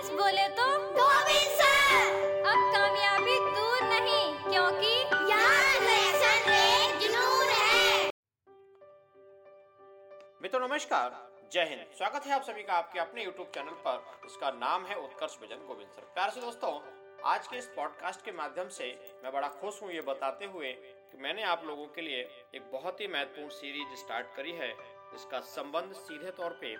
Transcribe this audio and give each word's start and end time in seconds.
Yes 0.00 0.10
बोले 0.10 0.46
तो? 0.48 0.66
Govind 0.96 1.50
sir. 1.56 2.44
अब 2.48 2.60
कामयाबी 2.74 3.34
दूर 3.46 3.82
नहीं 3.88 4.22
क्योंकि 4.44 4.92
जुनून 7.00 7.48
है। 7.48 8.06
मित्रों 10.42 10.60
नमस्कार। 10.68 11.18
जय 11.52 11.64
हिंद। 11.64 11.84
स्वागत 11.98 12.26
है 12.26 12.32
आप 12.34 12.42
सभी 12.42 12.62
का 12.62 12.72
आपके 12.72 13.00
अपने 13.00 13.24
YouTube 13.24 13.54
चैनल 13.54 13.76
पर। 13.86 14.26
इसका 14.26 14.50
नाम 14.50 14.86
है 14.86 14.96
उत्कर्ष 14.96 15.36
भजन 15.38 15.66
गोविंद 15.66 15.90
सर। 15.90 16.02
प्यार 16.14 16.30
से 16.30 16.40
दोस्तों 16.40 16.72
आज 17.24 17.46
के 17.46 17.56
इस 17.56 17.66
पॉडकास्ट 17.66 18.24
के 18.24 18.32
माध्यम 18.32 18.68
से 18.68 18.86
मैं 19.24 19.32
बड़ा 19.32 19.48
खुश 19.60 19.82
हूँ 19.82 19.90
ये 19.92 20.00
बताते 20.00 20.44
हुए 20.44 20.72
कि 21.10 21.18
मैंने 21.18 21.42
आप 21.44 21.64
लोगों 21.64 21.86
के 21.86 22.00
लिए 22.00 22.20
एक 22.54 22.70
बहुत 22.72 23.00
ही 23.00 23.08
महत्वपूर्ण 23.08 23.48
सीरीज़ 23.48 23.98
स्टार्ट 23.98 24.26
करी 24.36 24.52
है। 24.52 24.70
इसका 25.14 25.40
संबंध 25.40 25.92
सीधे 25.92 26.30
तौर 26.30 26.50
पे 26.60 26.74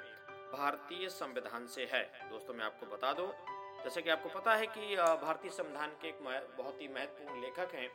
भारतीय 0.52 1.08
संविधान 1.08 1.66
से 1.66 1.88
है। 1.92 2.02
दोस्तों, 2.30 2.54
मैं 2.54 2.64
आपको 2.64 2.86
बता 2.86 3.12
दूँ, 3.12 3.26
जैसे 3.84 4.02
कि 4.02 4.10
आपको 4.10 4.28
पता 4.30 4.54
है 4.54 4.66
कि 4.68 4.96
भारतीय 4.96 5.50
संविधान 5.50 5.90
के 6.02 6.08
एक 6.08 6.18
बहुत 6.58 6.80
ही 6.80 6.88
महत्वपूर्ण 6.88 7.40
लेखक 7.40 7.74
हैं 7.74 7.88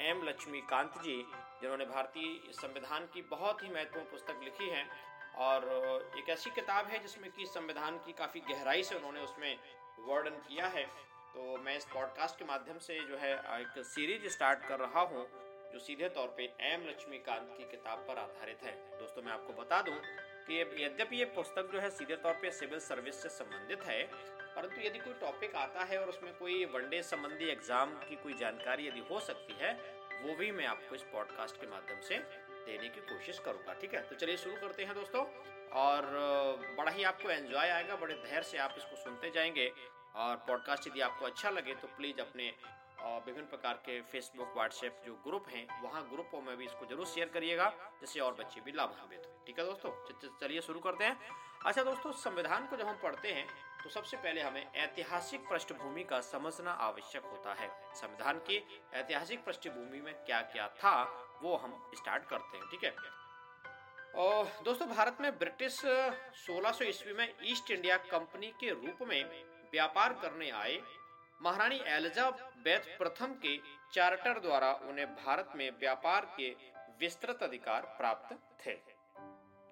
एम. 0.00 0.22
लक्ष्मीकांत 0.22 0.98
जी, 0.98 1.16
जिन्होंने 1.60 1.84
भारतीय 1.84 2.52
संविधान 2.52 3.06
की 3.14 3.22
बहुत 3.30 3.62
ही 3.62 3.68
महत्वपूर्ण 3.68 4.10
पुस्तक 4.10 4.40
लिखी 4.44 4.68
है 4.68 4.86
और 5.38 5.64
एक 6.18 6.28
ऐसी 6.28 6.50
किताब 6.50 6.86
है 6.86 6.98
जिसमें 6.98 7.30
कि 7.30 7.46
संविधान 7.46 7.98
की 8.06 8.12
काफ़ी 8.12 8.40
गहराई 8.50 8.82
से 8.82 8.96
उन्होंने 8.96 9.20
उसमें 9.20 9.58
वर्णन 10.00 10.36
किया 10.48 10.66
है। 10.66 10.84
तो 11.34 11.56
मैं 11.58 11.76
इस 11.76 11.84
पॉडकास्ट 11.84 12.38
के 12.38 12.44
माध्यम 12.44 12.78
से 12.78 12.98
जो 13.00 13.16
है 13.16 13.32
एक 13.60 13.82
सीरीज़ 13.86 14.28
स्टार्ट 14.28 14.68
कर 14.68 14.78
रहा 14.78 15.00
हूँ, 15.02 15.26
जो 15.72 15.78
सीधे 15.78 16.08
तौर 16.10 16.34
पे 16.36 16.52
एम. 16.72 16.88
लक्ष्मीकांत 16.88 17.54
की 17.58 17.70
किताब 17.70 18.04
पर 18.08 18.18
आधारित 18.18 18.62
है। 18.62 18.76
दोस्तों, 18.98 19.22
मैं 19.22 19.32
आपको 19.32 19.52
बता 19.62 19.80
दूँ 19.82 19.94
कि 20.48 20.60
यद्यपि 20.84 21.16
ये 21.16 21.24
पुस्तक 21.34 21.70
जो 21.72 21.80
है 21.80 21.90
सीधे 21.90 22.16
तौर 22.16 22.32
पे 22.32 22.50
सिविल 22.50 22.78
सर्विस 22.80 23.22
से 23.22 23.28
संबंधित 23.28 23.82
है, 23.82 24.02
परंतु 24.56 24.80
यदि 24.80 24.98
कोई 24.98 25.14
टॉपिक 25.20 25.54
आता 25.54 25.84
है 25.84 25.98
और 26.00 26.08
उसमें 26.08 26.32
कोई 26.34 26.64
वनडे 26.64 27.02
संबंधी 27.02 27.50
एग्ज़ाम 27.50 27.92
की 27.98 28.16
कोई 28.16 28.34
जानकारी 28.34 28.88
यदि 28.88 29.00
हो 29.10 29.20
सकती 29.20 29.56
है, 29.60 29.72
वो 30.22 30.34
भी 30.36 30.50
मैं 30.50 30.66
आपको 30.66 30.94
इस 30.94 31.02
पॉडकास्ट 31.02 31.56
के 31.56 31.66
माध्यम 31.66 32.00
से 32.00 32.18
देने 32.66 32.88
की 32.88 33.00
कोशिश 33.00 33.38
करूँगा, 33.38 33.74
ठीक 33.74 33.94
है? 33.94 34.02
तो 34.08 34.16
चलिए 34.16 34.36
शुरू 34.36 34.56
करते 34.56 34.84
हैं 34.84 34.94
दोस्तों, 34.94 35.24
और 35.80 36.06
बड़ा 36.78 36.90
ही 36.92 37.04
आपको 37.04 37.30
एंजॉय 37.30 37.68
आएगा, 37.68 37.96
बड़े 37.96 38.14
धैर्य 38.14 38.42
से 38.42 38.58
आप 38.58 38.74
इसको 38.78 38.96
सुनते 38.96 39.30
जाएँगे, 39.30 39.72
और 40.16 40.36
पॉडकास्ट 40.46 40.86
यदि 40.88 41.00
आपको 41.00 41.26
अच्छा 41.26 41.50
लगे 41.50 41.74
तो 41.74 41.88
प्लीज़ 41.88 42.20
अपने 42.20 42.52
विभिन्न 43.04 43.46
प्रकार 43.46 43.74
के 43.86 44.00
फेसबुक 44.02 44.52
व्हाट्सएप 44.54 45.02
जो 45.06 45.14
ग्रुप 45.24 45.48
हैं, 45.48 45.66
वहाँ 45.82 46.02
ग्रुपों 46.10 46.40
में 46.42 46.56
भी 46.56 46.64
इसको 46.64 46.86
ज़रूर 46.86 47.06
शेयर 47.06 47.28
करिएगा, 47.28 47.68
जिससे 48.00 48.20
और 48.20 48.34
बच्चे 48.34 48.60
भी 48.60 48.72
लाभान्वित 48.72 49.26
हो। 49.26 49.44
ठीक 49.46 49.58
है 49.58 49.64
दोस्तों? 49.64 50.38
चलिए 50.40 50.60
शुरू 50.60 50.80
करते 50.80 51.04
हैं। 51.04 51.16
अच्छा 51.66 51.82
दोस्तों, 51.82 52.12
संविधान 52.12 52.66
को 52.66 52.76
जब 52.76 52.88
हम 52.88 52.98
पढ़ते 53.02 53.32
हैं 53.32 53.46
तो 53.82 53.90
सबसे 53.90 54.16
पहले 54.16 54.40
हमें 54.40 54.72
ऐतिहासिक 54.74 55.48
पृष्ठभूमि 55.48 56.02
का 56.04 56.20
समझना 56.22 56.70
आवश्यक 56.80 57.24
होता 57.24 57.54
है। 57.54 57.68
संविधान 57.94 58.38
की 58.40 58.56
ऐतिहासिक 58.94 59.44
पृष्ठभूमि 59.44 60.00
में 60.00 60.14
क्या 60.16 60.40
क्या 60.52 60.68
था, 60.76 61.02
वो 61.42 61.56
हम 61.56 61.74
स्टार्ट 61.94 62.24
करते 62.24 62.56
हैं, 62.56 62.66
ठीक 62.70 62.84
है? 62.84 62.94
और 64.16 64.50
दोस्तों, 64.64 64.88
भारत 64.88 65.18
में 65.20 65.38
ब्रिटिश 65.38 65.80
1600 66.38 66.82
ईस्वी 66.82 67.12
में 67.12 67.34
ईस्ट 67.42 67.70
इंडिया 67.70 67.96
कंपनी 68.08 68.52
के 68.60 68.70
रूप 68.70 69.06
में 69.08 69.44
व्यापार 69.72 70.12
करने 70.22 70.50
आए 70.52 70.80
महारानी 71.42 71.78
एलिजाबेथ 71.88 72.84
प्रथम 72.98 73.32
के 73.44 73.56
चार्टर 73.94 74.38
द्वारा 74.40 74.72
उन्हें 74.88 75.06
भारत 75.14 75.52
में 75.56 75.70
व्यापार 75.80 76.26
के 76.36 76.50
विस्तृत 77.00 77.42
अधिकार 77.42 77.86
प्राप्त 77.98 78.34
थे। 78.60 78.74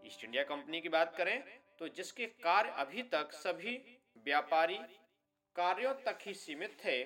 ईस्ट 0.04 0.24
इंडिया 0.24 0.42
कंपनी 0.44 0.80
की 0.80 0.88
बात 0.88 1.14
करें 1.16 1.38
तो 1.78 1.88
जिसके 1.88 2.26
कार्य 2.42 2.70
अभी 2.78 3.02
तक 3.12 3.32
सभी 3.34 3.76
व्यापारी 4.24 4.78
कार्यों 5.56 5.92
तक 6.06 6.18
ही 6.22 6.34
सीमित 6.34 6.76
थे, 6.84 6.98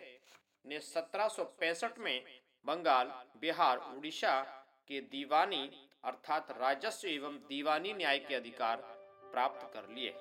ने 0.64 0.78
1765 0.80 1.98
में 1.98 2.24
बंगाल, 2.64 3.12
बिहार, 3.40 3.78
उड़ीसा 3.96 4.40
के 4.88 5.00
दीवानी 5.12 5.64
अर्थात 6.04 6.56
राजस्व 6.60 7.08
एवं 7.08 7.36
दीवानी 7.48 7.92
न्याय 7.92 8.18
के 8.18 8.34
अधिकार 8.34 8.76
प्राप्त 9.32 9.70
कर 9.74 9.94
लिए। 9.94 10.14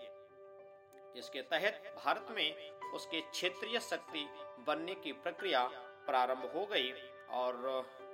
इसके 1.17 1.41
तहत 1.41 1.93
भारत 2.05 2.27
में 2.31 2.71
उसके 2.93 3.21
क्षेत्रीय 3.21 3.79
शक्ति 3.79 4.27
बनने 4.67 4.95
की 4.95 5.11
प्रक्रिया 5.11 5.63
प्रारंभ 6.05 6.51
हो 6.55 6.65
गई 6.65 6.91
और 7.31 7.65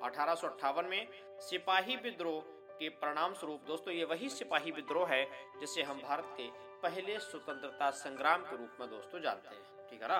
अठारह 0.03 0.35
सौ 0.35 0.47
अठावन 0.47 0.85
में 0.85 1.07
सिपाही 1.39 1.95
विद्रोह 1.95 2.41
के 2.79 2.89
परिणाम 2.89 3.33
स्वरूप 3.33 3.63
दोस्तों 3.67 3.93
ये 3.93 4.05
वही 4.05 4.29
सिपाही 4.29 4.71
विद्रोह 4.71 5.09
है 5.09 5.25
जिसे 5.59 5.83
हम 5.83 6.01
भारत 6.01 6.35
के 6.37 6.49
पहले 6.81 7.19
स्वतंत्रता 7.19 7.89
संग्राम 7.91 8.41
के 8.41 8.57
रूप 8.57 8.77
में 8.79 8.89
दोस्तों 8.89 9.19
जानते 9.21 9.55
हैं। 9.55 9.87
ठीक 9.89 10.01
है 10.01 10.07
ना? 10.07 10.19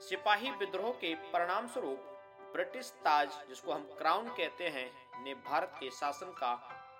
सिपाही 0.00 0.50
विद्रोह 0.50 0.90
के 0.90 1.14
परिणाम 1.32 1.68
स्वरूप 1.68 2.06
ब्रिटिश 2.52 2.90
ताज, 3.04 3.28
जिसको 3.48 3.72
हम 3.72 3.82
क्राउन 3.98 4.28
कहते 4.28 4.68
हैं, 4.68 4.90
ने 5.24 5.34
भारत 5.34 5.72
के 5.80 5.90
शासन 5.90 6.26
का 6.26 6.52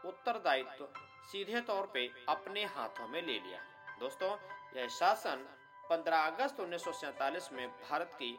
उत्तरदायित्व 0.05 0.89
सीधे 1.33 1.61
तौर 1.61 1.91
पे 1.95 2.11
अपने 2.29 2.65
हाथों 2.65 3.09
में 3.09 3.21
ले 3.23 3.33
लिया। 3.33 3.61
दोस्तों 4.01 4.37
यह 4.77 4.89
शासन 4.89 5.47
15 5.91 6.27
अगस्त 6.27 6.61
1947 6.61 7.53
में 7.53 7.69
भारत 7.69 8.11
की 8.15 8.39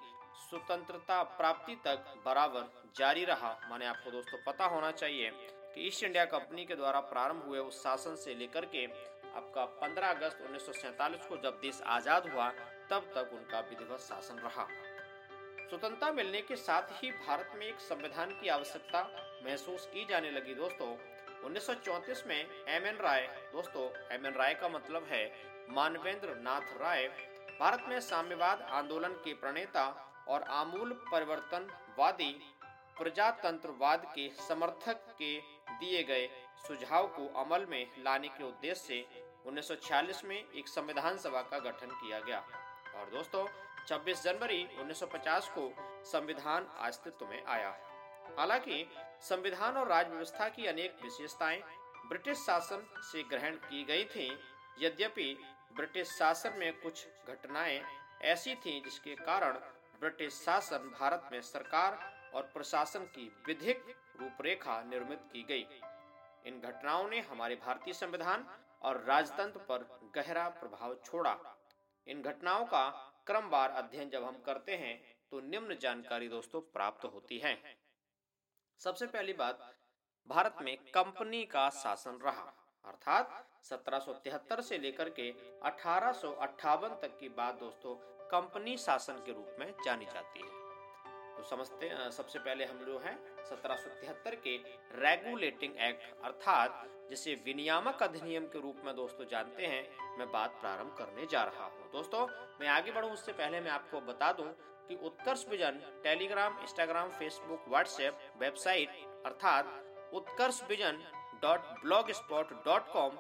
स्वतंत्रता 0.50 1.24
प्राप्ति 1.24 1.76
तक 1.76 2.14
बराबर 2.26 2.72
जारी 2.98 3.26
रहा। 3.26 3.50
माने 3.70 3.86
आपको 3.86 4.12
दोस्तों 4.12 4.38
पता 4.46 4.66
होना 4.66 4.92
चाहिए 4.92 5.32
कि 5.76 5.88
ईस्ट 5.88 6.04
इंडिया 6.04 6.26
कंपनी 6.26 6.66
के 6.66 6.76
द्वारा 6.76 7.00
प्रारंभ 7.00 7.44
हुए 7.48 7.60
उस 7.60 7.84
शासन 7.84 8.16
से 8.16 8.36
लेकर 8.36 8.66
के 8.66 8.86
आपका 9.36 9.66
15 9.82 10.10
अगस्त 10.10 10.42
1947 10.42 11.28
को 11.28 11.38
जब 11.38 11.60
देश 11.62 11.82
आज़ाद 11.88 12.28
हुआ, 12.28 12.50
तब 12.90 13.12
तक 13.16 13.30
उनका 13.34 13.60
विधिवत 13.60 14.00
शासन 14.00 14.40
रहा। 14.40 14.68
स्वतंत्रता 15.70 16.12
मिलने 16.12 16.42
के 16.42 16.56
साथ 16.56 17.04
ही 17.04 17.12
भारत 17.12 17.52
में 17.56 17.66
एक 17.66 17.80
संविधान 17.80 18.30
की 18.32 18.48
आवश्यकता 18.50 19.04
महसूस 19.46 19.86
की 19.86 20.06
जाने 20.06 20.32
लगी 20.32 20.54
दोस्तों। 20.56 20.96
1934 21.46 22.28
में 22.28 22.66
एम 22.68 22.86
एन 22.86 22.98
राय, 22.98 23.50
दोस्तों, 23.54 24.16
एम 24.16 24.26
एन 24.26 24.34
राय 24.34 24.54
का 24.54 24.70
मतलब 24.70 25.04
है 25.04 25.34
मानवेंद्र 25.70 26.36
नाथ 26.36 26.62
राय, 26.62 27.08
भारत 27.60 27.86
में 27.88 28.00
साम्यवाद 28.00 28.62
आंदोलन 28.62 29.10
के 29.10 29.34
प्रणेता 29.34 30.08
और 30.28 30.44
आमूल 30.44 30.94
परिवर्तनवादी, 31.12 32.56
प्रजातंत्रवाद 32.98 34.12
के 34.16 34.30
समर्थक 34.30 35.16
के 35.22 35.40
दिए 35.72 36.04
गए 36.04 36.30
सुझाव 36.68 37.08
को 37.08 37.44
अमल 37.44 37.66
में 37.66 37.88
लाने 38.00 38.28
के 38.28 38.44
उद्देश्य 38.44 38.76
से 38.76 39.06
1946 39.46 40.26
में 40.26 40.52
एक 40.52 40.68
संविधान 40.68 41.18
सभा 41.18 41.42
का 41.42 41.60
गठन 41.60 41.88
किया 41.88 42.20
गया। 42.20 42.40
और 42.96 43.10
दोस्तों 43.10 43.48
26 43.88 44.24
जनवरी 44.24 44.68
1950 44.80 45.50
को 45.58 45.74
संविधान 46.06 46.68
अस्तित्व 46.80 47.26
में 47.26 47.46
आया। 47.46 47.78
हालाँकि 48.38 48.90
संविधान 49.22 49.78
और 49.78 49.88
राज 49.88 50.10
व्यवस्था 50.10 50.48
की 50.50 50.66
अनेक 50.68 50.98
विशेषताएँ 51.04 51.62
ब्रिटिश 52.08 52.38
शासन 52.38 52.86
से 53.02 53.24
ग्रहण 53.24 53.56
की 53.66 53.84
गई 53.84 54.06
थीं। 54.06 54.32
यद्यपि 54.80 55.36
ब्रिटिश 55.76 56.08
शासन 56.10 56.58
में 56.60 56.72
कुछ 56.74 57.06
घटनाएँ 57.28 57.82
ऐसी 58.24 58.56
थीं 58.56 58.82
जिसके 58.84 59.16
कारण 59.16 59.58
ब्रिटिश 60.00 60.34
शासन 60.36 60.90
भारत 61.00 61.30
में 61.32 61.42
सरकार 61.42 62.00
और 62.34 62.50
प्रशासन 62.54 63.06
की 63.16 63.32
विधिक 63.48 63.84
रूपरेखा 64.20 64.82
निर्मित 64.84 65.20
की 65.34 65.44
गई। 65.44 65.66
इन 66.46 66.60
घटनाओं 66.60 67.10
ने 67.10 67.20
हमारे 67.22 67.56
भारतीय 67.56 67.94
संविधान 67.94 68.46
और 68.82 69.04
राजतंत्र 69.08 69.60
पर 69.70 69.88
गहरा 70.16 70.48
प्रभाव 70.60 70.96
छोड़ा। 71.06 71.38
इन 72.08 72.22
घटनाओं 72.22 72.66
का 72.66 72.88
क्रमवार 73.28 73.70
अध्ययन 73.70 74.10
जब 74.10 74.24
हम 74.24 74.42
करते 74.46 74.76
हैं 74.76 74.96
तो 75.32 75.40
निम्न 75.42 75.78
जानकारी 75.82 76.28
दोस्तों 76.28 76.62
प्राप्त 76.74 77.06
होती 77.06 77.38
है। 77.38 77.54
सबसे 78.82 79.06
पहली 79.06 79.34
बात, 79.34 79.60
भारत 80.30 80.56
में 80.62 80.78
कंपनी 80.94 81.44
का 81.46 81.70
शासन 81.70 82.18
रहा। 82.24 82.46
अर्थात 82.86 83.34
1773 83.64 84.62
से 84.62 84.78
लेकर 84.78 85.10
के 85.10 85.30
अठारह 85.64 86.12
तक 87.02 87.18
की 87.20 87.30
बात 87.30 87.60
दोस्तों, 87.60 87.94
कंपनी 88.32 88.76
शासन 88.78 89.22
के 89.26 89.34
रूप 89.34 89.56
में 89.60 89.74
जानी 89.86 90.06
जाती 90.06 90.40
है। 90.40 90.60
तो 91.36 91.44
समझते 91.44 91.92
सबसे 92.12 92.40
पहले 92.40 92.66
हम 92.66 92.80
लोग 92.80 93.02
हैं 93.02 93.16
1773 93.46 94.36
के 94.48 94.58
रेगुलेटिंग 94.98 95.78
एक्ट, 95.80 96.24
अर्थात 96.24 96.84
जिसे 97.10 97.36
विनियामक 97.46 98.04
अधिनियम 98.04 98.48
के 98.48 98.62
रूप 98.62 98.82
में 98.86 98.96
दोस्तों 98.96 99.26
जानते 99.28 99.66
हैं, 99.66 100.18
मैं 100.18 100.32
बात 100.32 100.60
प्रारंभ 100.62 100.96
करने 100.98 101.28
जा 101.28 101.44
रहा 101.44 101.66
हूँ। 101.66 101.92
दोस्तों, 101.92 102.28
मैं 102.62 102.68
आगे 102.70 102.92
बढ़ूँ, 102.92 103.12
उससे 103.12 103.32
पहले 103.34 103.62
मैं 103.62 103.72
आपको 103.72 104.02
बता 104.02 104.32
दूँ 104.32 104.52
कि 104.92 104.98
Utkarsh 105.06 105.46
vision 105.50 105.80
Telegram, 106.04 106.58
Instagram, 106.62 107.10
Facebook, 107.10 107.66
WhatsApp, 107.68 108.18
website, 108.40 108.90
अर्थात 109.26 110.12
Utkarsh 110.14 110.62
vision 110.70 110.98
dot 111.42 111.60
blogspot 112.12 112.52
dot 112.66 112.92
com 112.94 113.18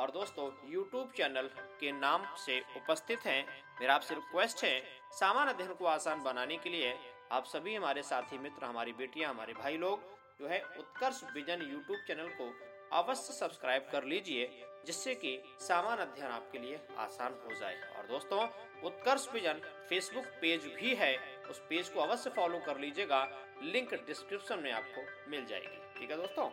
और 0.00 0.10
दोस्तों 0.10 0.46
YouTube 0.72 1.16
चैनल 1.16 1.48
के 1.80 1.92
नाम 1.92 2.26
से 2.36 2.60
उपस्थित 2.76 3.26
हैं। 3.26 3.42
मेरा 3.80 3.94
आपसे 3.94 4.14
रिक्वेस्ट 4.14 4.64
है, 4.64 4.80
सामान्य 5.12 5.52
अध्ययन 5.52 5.74
को 5.74 5.86
आसान 5.86 6.22
बनाने 6.22 6.56
के 6.56 6.70
लिए 6.70 6.94
आप 7.32 7.44
सभी 7.46 7.74
हमारे 7.74 8.02
साथी 8.02 8.38
मित्र, 8.38 8.64
हमारी 8.64 8.92
बेटियाँ, 8.92 9.30
हमारे 9.30 9.54
भाई 9.54 9.76
लोग 9.76 10.00
जो 10.40 10.48
है 10.48 10.62
उत्कर्ष 10.78 11.22
विजन 11.34 11.62
यूट्यूब 11.62 11.98
चैनल 12.06 12.28
को 12.40 12.52
अवश्य 12.96 13.32
सब्सक्राइब 13.32 13.88
कर 13.92 14.04
लीजिए, 14.04 14.50
जिससे 14.86 15.14
कि 15.14 15.38
सामान्य 15.60 16.02
अध्ययन 16.02 16.30
आपके 16.30 16.58
लिए 16.58 16.80
आसान 16.98 17.34
हो 17.44 17.54
जाए। 17.54 17.80
और 17.96 18.06
दोस्तों 18.06 18.46
उत्कर्ष 18.84 19.28
विजन 19.32 19.60
फेसबुक 19.88 20.24
पेज 20.24 20.66
भी 20.66 20.94
है। 20.94 21.16
उस 21.50 21.58
पेज 21.58 21.88
को 21.88 22.00
अवश्य 22.00 22.30
फॉलो 22.30 22.58
कर 22.58 22.78
लीजिएगा। 22.78 23.46
लिंक 23.62 23.94
डिस्क्रिप्शन 23.94 24.58
में 24.58 24.72
आपको 24.72 25.30
मिल 25.30 25.46
जाएगी। 25.46 26.00
ठीक 26.00 26.10
है 26.10 26.16
दोस्तों? 26.16 26.48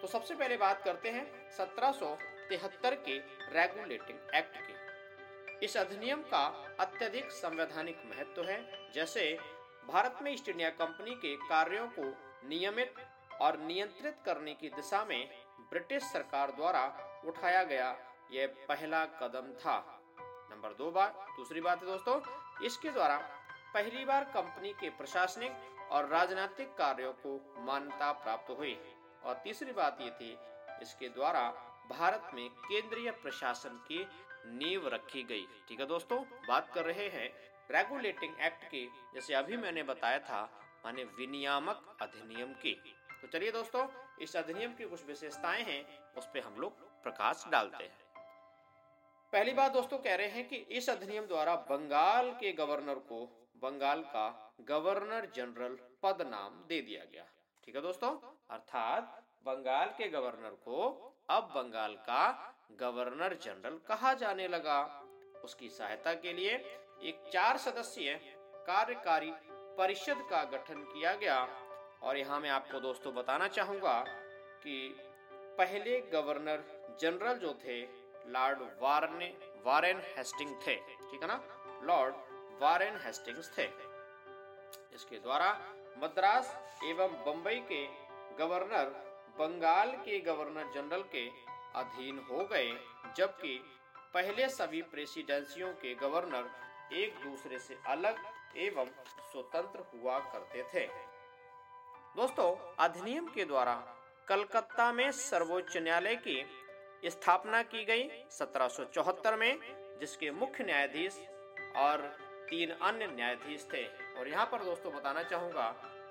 तो 0.00 0.06
सबसे 0.06 0.34
पहले 0.34 0.56
बात 0.56 0.82
करते 0.82 1.10
हैं 1.10 1.50
सत्रह 1.50 1.92
के 2.84 3.18
रेगुलेटिंग 3.52 4.18
एक्ट 4.34 4.56
की। 4.56 5.66
इस 5.66 5.76
अधिनियम 5.76 6.22
का 6.22 6.76
अत्यधिक 6.80 7.30
संवैधानिक 7.30 8.02
महत्व 8.06 8.44
है। 8.44 8.92
जैसे 8.92 9.38
भारत 9.86 10.18
में 10.22 10.32
ईस्ट 10.32 10.48
इंडिया 10.48 10.70
कंपनी 10.70 11.14
के 11.14 11.36
कार्यों 11.36 11.86
को 11.88 12.04
नियमित 12.48 12.94
और 13.40 13.58
नियंत्रित 13.58 14.16
करने 14.24 14.54
की 14.54 14.68
दिशा 14.68 15.04
में 15.04 15.30
ब्रिटिश 15.70 16.02
सरकार 16.02 16.50
द्वारा 16.50 16.84
उठाया 17.24 17.62
गया 17.64 17.96
यह 18.32 18.46
पहला 18.46 19.04
कदम 19.04 19.52
था। 19.52 19.95
नंबर 20.56 20.72
दो 20.74 20.90
बार, 20.90 21.08
दूसरी 21.36 21.60
बात 21.60 21.82
है 21.82 21.86
दोस्तों, 21.86 22.20
इसके 22.64 22.90
द्वारा 22.90 23.16
पहली 23.74 24.04
बार 24.04 24.24
कंपनी 24.34 24.72
के 24.72 24.88
प्रशासनिक 24.90 25.90
और 25.92 26.06
राजनीतिक 26.08 26.68
कार्यों 26.78 27.12
को 27.16 27.32
मान्यता 27.64 28.10
प्राप्त 28.22 28.50
हुई 28.50 28.76
और 29.24 29.34
तीसरी 29.44 29.72
बात 29.72 29.98
ये 30.00 30.10
थी, 30.10 30.30
इसके 30.82 31.08
द्वारा 31.08 31.42
भारत 31.90 32.30
में 32.34 32.48
केंद्रीय 32.48 33.10
प्रशासन 33.22 33.76
की 33.88 34.06
नींव 34.48 34.88
रखी 34.88 35.22
गई। 35.22 35.46
ठीक 35.68 35.80
है 35.80 35.86
दोस्तों, 35.86 36.22
बात 36.48 36.72
कर 36.74 36.84
रहे 36.84 37.08
हैं 37.08 37.28
रेगुलेटिंग 37.70 38.40
एक्ट 38.40 38.64
की, 38.64 38.84
जैसे 39.14 39.34
अभी 39.34 39.56
मैंने 39.56 39.82
बताया 39.82 40.18
था, 40.20 40.42
माने 40.84 41.04
विनियामक 41.18 41.96
अधिनियम 42.02 42.52
की। 42.54 42.74
तो 43.12 43.28
चलिए 43.28 43.52
दोस्तों, 43.52 43.86
इस 44.20 44.36
अधिनियम 44.36 44.74
की 44.74 44.88
कुछ 44.88 45.06
विशेषताएँ 45.06 45.62
हैं, 45.64 45.82
उस 46.14 46.26
पर 46.26 46.40
हम 46.40 46.60
लोग 46.60 46.82
प्रकाश 47.02 47.44
डालते 47.48 47.84
हैं। 47.84 48.05
पहली 49.32 49.52
बात 49.52 49.72
दोस्तों 49.72 49.98
कह 49.98 50.14
रहे 50.14 50.26
हैं 50.26 50.48
कि 50.48 50.56
इस 50.56 50.88
अधिनियम 50.90 51.24
द्वारा 51.26 51.54
बंगाल 51.54 52.30
के 52.30 52.52
गवर्नर 52.52 52.94
को, 52.94 53.24
बंगाल 53.56 54.00
का 54.02 54.54
गवर्नर 54.60 55.26
जनरल 55.34 55.76
पद 56.02 56.22
नाम 56.22 56.54
दे 56.68 56.80
दिया 56.80 57.04
गया। 57.04 57.24
ठीक 57.64 57.76
है 57.76 57.82
दोस्तों? 57.82 58.10
अर्थात 58.50 59.24
बंगाल 59.46 59.88
के 59.88 60.08
गवर्नर 60.08 60.56
को 60.64 60.78
अब 61.30 61.52
बंगाल 61.56 61.94
का 61.94 62.54
गवर्नर 62.72 63.34
जनरल 63.42 63.78
कहा 63.88 64.14
जाने 64.14 64.48
लगा। 64.48 64.80
उसकी 65.44 65.68
सहायता 65.68 66.14
के 66.14 66.32
लिए 66.32 66.54
एक 67.02 67.30
चार 67.32 67.56
सदस्यीय 67.56 68.14
कार्यकारी 68.66 69.32
परिषद 69.78 70.26
का 70.30 70.44
गठन 70.44 70.82
किया 70.84 71.14
गया। 71.14 71.42
और 72.02 72.16
यहाँ 72.16 72.40
मैं 72.40 72.50
आपको 72.50 72.80
दोस्तों 72.80 73.14
बताना 73.14 73.48
चाहूँगा 73.48 74.00
कि 74.62 74.96
पहले 75.32 76.00
गवर्नर 76.12 76.64
जनरल 77.00 77.38
जो 77.38 77.54
थे 77.64 77.82
लॉर्ड 78.28 78.58
वारने, 78.80 79.26
वारेन 79.64 80.00
हेस्टिंग 80.16 80.54
थे, 80.66 80.74
ठीक 80.76 81.22
है 81.22 81.28
ना? 81.28 81.40
लॉर्ड 81.82 82.14
वारेन 82.62 82.96
हेस्टिंग्स 82.96 83.50
थे। 83.58 83.66
इसके 84.94 85.18
द्वारा 85.18 85.52
मद्रास 85.98 86.54
एवं 86.84 87.12
बंबई 87.26 87.60
के 87.72 87.84
गवर्नर, 88.38 88.88
बंगाल 89.38 89.90
के 89.96 90.18
गवर्नर 90.20 90.72
जनरल 90.74 91.02
के 91.14 91.26
अधीन 91.74 92.18
हो 92.30 92.44
गए, 92.44 92.70
जबकि 93.16 93.58
पहले 94.14 94.48
सभी 94.48 94.82
प्रेसिडेंसियों 94.82 95.72
के 95.74 95.94
गवर्नर 95.94 96.50
एक 96.92 97.14
दूसरे 97.14 97.58
से 97.58 97.78
अलग 97.86 98.24
एवं 98.56 98.90
स्वतंत्र 99.32 99.84
हुआ 99.94 100.18
करते 100.32 100.62
थे। 100.74 100.86
दोस्तों, 102.16 102.50
अधिनियम 102.78 103.26
के 103.26 103.44
द्वारा 103.44 103.74
कलकत्ता 104.28 104.92
में 104.92 105.10
सर्वोच्च 105.12 105.76
न्यायालय 105.76 106.16
की 106.16 106.42
स्थापना 107.04 107.62
की 107.62 107.84
गई 107.84 108.08
1774 108.30 109.36
में, 109.36 109.58
जिसके 110.00 110.30
मुख्य 110.30 110.64
न्यायाधीश 110.64 111.18
और 111.76 112.02
तीन 112.50 112.70
अन्य 112.70 113.06
न्यायाधीश 113.06 113.66
थे। 113.72 113.84
और 114.18 114.28
यहाँ 114.28 114.46
पर 114.46 114.64
दोस्तों 114.64 114.92
बताना 114.92 115.22
चाहूँगा 115.22 115.68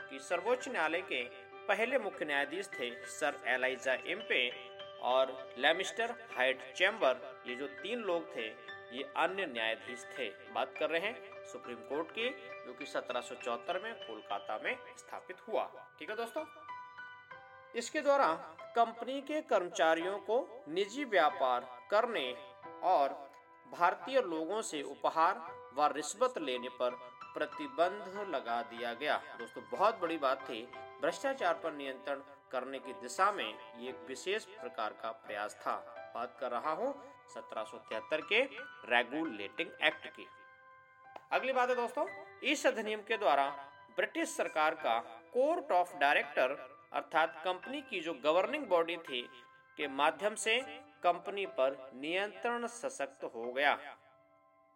कि 0.09 0.19
सर्वोच्च 0.19 0.67
न्यायालय 0.69 1.01
के 1.01 1.23
पहले 1.67 1.99
मुख्य 1.99 2.25
न्यायाधीश 2.25 2.67
थे 2.79 3.05
सर 3.05 3.41
एलाइजा 3.47 3.93
एम्पे 3.93 4.49
और 5.01 5.53
लेमिस्टर 5.57 6.11
हाइट 6.37 6.73
चैम्बर। 6.75 7.43
ये 7.47 7.55
जो 7.55 7.67
तीन 7.67 7.99
लोग 7.99 8.35
थे, 8.35 8.47
ये 8.97 9.03
अन्य 9.17 9.45
न्यायाधीश 9.45 10.05
थे। 10.19 10.29
बात 10.53 10.73
कर 10.79 10.89
रहे 10.89 11.01
हैं 11.01 11.43
सुप्रीम 11.45 11.77
कोर्ट 11.77 12.11
की, 12.11 12.29
जो 12.65 12.73
कि 12.73 12.85
सत्रह 12.85 13.79
में 13.83 13.93
कोलकाता 13.95 14.59
में 14.63 14.77
स्थापित 14.97 15.37
हुआ। 15.47 15.63
ठीक 15.99 16.09
है 16.09 16.15
दोस्तों? 16.15 16.45
इसके 17.75 18.01
द्वारा 18.01 18.27
कंपनी 18.75 19.19
के 19.21 19.41
कर्मचारियों 19.41 20.17
को 20.19 20.37
निजी 20.69 21.03
व्यापार 21.05 21.67
करने 21.91 22.31
और 22.83 23.13
भारतीय 23.67 24.21
लोगों 24.21 24.61
से 24.61 24.81
उपहार 24.83 25.39
व 25.77 25.85
रिश्वत 25.95 26.37
लेने 26.37 26.69
पर 26.69 26.97
प्रतिबंध 27.33 28.17
लगा 28.29 28.61
दिया 28.61 28.93
गया। 28.93 29.17
दोस्तों, 29.39 29.63
बहुत 29.71 29.99
बड़ी 30.01 30.17
बात 30.17 30.41
थी। 30.41 30.61
भ्रष्टाचार 31.01 31.53
पर 31.53 31.73
नियंत्रण 31.73 32.21
करने 32.51 32.79
की 32.79 32.93
दिशा 32.93 33.31
में 33.31 33.45
ये 33.45 33.89
एक 33.89 34.05
विशेष 34.07 34.45
प्रकार 34.45 34.93
का 35.01 35.11
प्रयास 35.27 35.55
था। 35.61 35.75
बात 36.15 36.37
कर 36.39 36.51
रहा 36.51 36.71
हूँ 36.73 36.93
सत्रह 37.29 37.63
सौ 37.63 37.77
तिहत्तर 37.79 38.21
के 38.23 38.43
रेगुलेटिंग 38.91 39.69
एक्ट 39.83 40.07
की। 40.07 40.27
अगली 41.31 41.53
बात 41.53 41.69
है 41.69 41.75
दोस्तों, 41.75 42.07
इस 42.43 42.65
अधिनियम 42.67 42.99
के 42.99 43.17
द्वारा 43.17 43.49
ब्रिटिश 43.95 44.35
सरकार 44.37 44.75
का 44.75 44.99
कोर्ट 45.33 45.71
ऑफ़ 45.71 45.97
डायरेक्टर 45.97 46.57
अर्थात 46.95 47.41
कंपनी 47.45 47.81
की 47.81 47.99
जो 47.99 48.13
गवर्निंग 48.13 48.65
बॉडी 48.65 48.97
थी, 48.97 49.21
के 49.77 49.87
माध्यम 49.87 50.35
से 50.35 50.59
कंपनी 51.03 51.45
पर 51.45 51.91
नियंत्रण 51.95 52.67
सशक्त 52.67 53.23
हो 53.23 53.51
गया। 53.51 53.75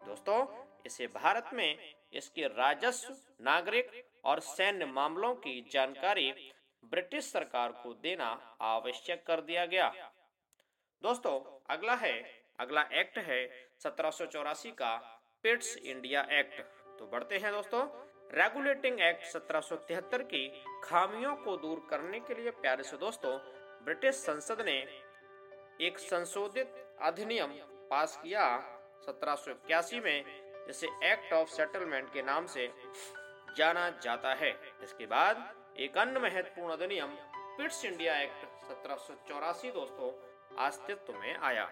दोस्तों, 0.00 0.46
इसे 0.86 1.06
भारत 1.06 1.50
में 1.52 1.94
इसके 2.12 2.46
राजस्व, 2.46 3.16
नागरिक 3.40 3.90
और 4.24 4.40
सैन्य 4.40 4.84
मामलों 4.84 5.34
की 5.34 5.68
जानकारी 5.72 6.52
ब्रिटिश 6.84 7.24
सरकार 7.24 7.72
को 7.72 7.94
देना 7.94 8.56
आवश्यक 8.60 9.24
कर 9.26 9.40
दिया 9.40 9.66
गया। 9.66 9.88
दोस्तों, 11.02 11.60
अगला 11.70 11.94
है, 11.94 12.44
अगला 12.60 12.82
एक्ट 12.92 13.18
है, 13.18 13.46
सत्रह 13.78 14.10
सौ 14.10 14.26
चौरासी 14.26 14.70
का, 14.70 14.96
पिट्स 15.42 15.76
इंडिया 15.76 16.26
एक्ट। 16.30 16.60
तो 16.98 17.06
बढ़ते 17.06 17.38
हैं 17.38 17.52
दोस्तों। 17.52 18.09
रेगुलेटिंग 18.34 19.00
एक्ट 19.00 19.24
सत्रह 19.26 19.60
सौ 19.60 19.76
तिहत्तर 19.76 20.22
की 20.22 20.46
खामियों 20.84 21.34
को 21.36 21.56
दूर 21.56 21.86
करने 21.90 22.18
के 22.20 22.34
लिए 22.34 22.50
प्यारे 22.58 22.82
से 22.82 22.96
दोस्तों 22.96 23.32
ब्रिटिश 23.84 24.14
संसद 24.16 24.60
ने 24.66 24.76
एक 25.86 25.98
संशोधित 25.98 26.74
अधिनियम 27.02 27.52
पास 27.90 28.18
किया 28.22 28.44
सत्रह 29.06 30.00
में, 30.00 30.24
जिसे 30.66 30.86
एक्ट 31.04 31.32
ऑफ़ 31.32 31.48
सेटलमेंट 31.48 32.12
के 32.12 32.22
नाम 32.22 32.46
से 32.46 32.70
जाना 33.56 33.88
जाता 34.02 34.34
है। 34.34 34.50
इसके 34.82 35.06
बाद 35.06 35.42
एक 35.78 35.98
अन्य 35.98 36.20
महत्वपूर्ण 36.20 36.72
अधिनियम 36.72 37.16
पिट्स 37.56 37.84
इंडिया 37.84 38.20
एक्ट 38.20 38.46
सत्रह 38.68 39.70
दोस्तों, 39.70 40.12
अस्तित्व 40.66 41.12
में 41.12 41.34
आया। 41.34 41.64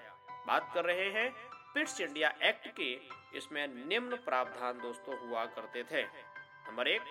बात 0.47 0.71
कर 0.75 0.85
रहे 0.85 1.09
हैं 1.11 1.31
पिट्स 1.75 2.01
इंडिया 2.01 2.29
एक्ट 2.43 2.69
के, 2.69 2.93
इसमें 3.39 3.67
निम्न 3.89 4.17
प्रावधान 4.17 4.79
दोस्तों 4.81 5.19
हुआ 5.19 5.45
करते 5.47 5.83
थे। 5.83 6.03
नंबर 6.69 6.89
एक, 6.89 7.03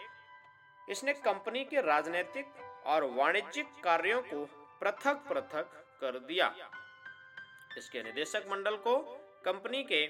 इसने 0.87 1.13
कंपनी 1.21 1.63
के 1.65 1.81
राजनीतिक 1.81 2.53
और 2.85 3.03
वाणिज्यिक 3.13 3.67
कार्यों 3.83 4.21
को 4.23 4.43
पृथक 4.81 5.23
पृथक 5.29 5.71
कर 6.01 6.19
दिया। 6.27 6.53
इसके 7.77 8.03
निदेशक 8.03 8.45
मंडल 8.51 8.75
को 8.77 8.97
कंपनी 9.45 9.83
के 9.83 10.05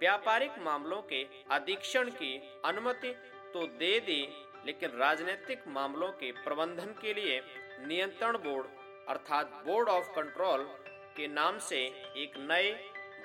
व्यापारिक 0.00 0.58
मामलों 0.58 1.00
के 1.02 1.22
अधीक्षण 1.50 2.10
की 2.12 2.36
अनुमति 2.64 3.14
तो 3.54 3.66
दे 3.78 3.98
दी, 4.00 4.20
लेकिन 4.66 4.90
राजनीतिक 4.98 5.66
मामलों 5.68 6.10
के 6.12 6.30
प्रबंधन 6.38 6.94
के 7.00 7.14
लिए 7.14 7.40
नियंत्रण 7.86 8.38
बोर्ड 8.38 8.66
अर्थात 9.08 9.62
बोर्ड 9.66 9.88
ऑफ़ 9.88 10.10
कंट्रोल 10.14 10.64
के 11.16 11.26
नाम 11.28 11.58
से 11.60 11.78
एक 12.22 12.34
नए 12.40 12.72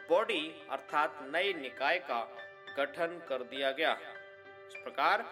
बॉडी 0.10 0.44
अर्थात 0.72 1.20
नए 1.34 1.53
निकाय 1.53 1.98
का 2.10 2.22
गठन 2.77 3.20
कर 3.29 3.44
दिया 3.46 3.72
गया। 3.72 3.91
इस 3.91 4.75
प्रकार 4.75 5.25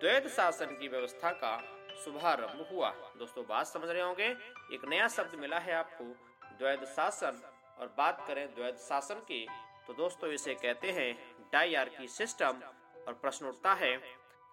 द्वैध 0.00 0.26
शासन 0.28 0.76
की 0.76 0.88
व्यवस्था 0.88 1.30
का 1.32 1.56
शुभारंभ 2.04 2.66
हुआ। 2.70 2.88
दोस्तों, 3.18 3.44
बात 3.46 3.66
समझ 3.66 3.88
रहे 3.88 4.02
होंगे? 4.02 4.26
एक 4.74 4.84
नया 4.84 5.06
शब्द 5.08 5.34
मिला 5.40 5.58
है 5.58 5.74
आपको 5.74 6.04
द्वैध 6.58 6.84
शासन 6.86 7.40
और 7.80 7.94
बात 7.98 8.24
करें 8.28 8.46
द्वैध 8.54 8.76
शासन 8.78 9.20
की 9.22 9.46
तो 9.86 9.92
दोस्तों, 9.92 10.30
इसे 10.30 10.54
कहते 10.54 10.90
हैं 10.90 11.14
डायआर्की 11.52 12.08
सिस्टम। 12.08 12.62
और 13.06 13.12
प्रश्न 13.12 13.46
उठता 13.46 13.72
है 13.74 13.96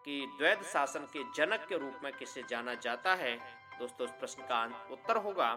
कि 0.06 0.26
द्वैध 0.38 0.64
शासन 0.64 1.06
के 1.14 1.24
जनक 1.36 1.66
के 1.70 1.78
रूप 1.78 2.00
में 2.04 2.12
किसे 2.14 2.44
जाना 2.50 2.74
जाता 2.76 3.14
है? 3.16 3.36
दोस्तों, 3.80 4.08
इस 4.08 4.14
प्रश्न 4.14 4.44
का 4.44 4.64
उत्तर 4.92 5.18
होगा 5.18 5.54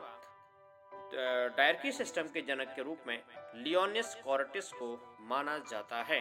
डायरकी 1.56 1.92
सिस्टम 1.92 2.28
के 2.28 2.42
जनक 2.42 2.72
के 2.76 2.82
रूप 2.82 3.02
में 3.06 3.22
लियोनिस 3.56 4.14
कॉर्टिस 4.14 4.72
को 4.72 5.18
माना 5.20 5.58
जाता 5.70 6.02
है। 6.02 6.20